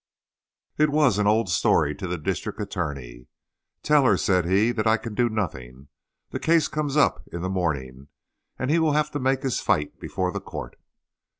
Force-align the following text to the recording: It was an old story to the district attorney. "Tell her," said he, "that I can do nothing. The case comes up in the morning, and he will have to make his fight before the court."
It 0.79 0.89
was 0.89 1.19
an 1.19 1.27
old 1.27 1.47
story 1.47 1.93
to 1.93 2.07
the 2.07 2.17
district 2.17 2.59
attorney. 2.59 3.27
"Tell 3.83 4.03
her," 4.05 4.17
said 4.17 4.45
he, 4.47 4.71
"that 4.71 4.87
I 4.87 4.97
can 4.97 5.13
do 5.13 5.29
nothing. 5.29 5.89
The 6.31 6.39
case 6.39 6.67
comes 6.67 6.97
up 6.97 7.21
in 7.31 7.43
the 7.43 7.49
morning, 7.49 8.07
and 8.57 8.71
he 8.71 8.79
will 8.79 8.93
have 8.93 9.11
to 9.11 9.19
make 9.19 9.43
his 9.43 9.59
fight 9.61 9.99
before 9.99 10.31
the 10.31 10.41
court." 10.41 10.75